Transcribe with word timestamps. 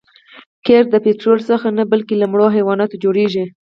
قیر 0.65 0.83
د 0.91 0.95
پطرولو 1.05 1.43
څخه 1.49 1.67
نه 1.77 1.83
بلکې 1.91 2.13
له 2.17 2.25
مړو 2.31 2.47
حیواناتو 2.55 3.01
جوړیږي 3.03 3.45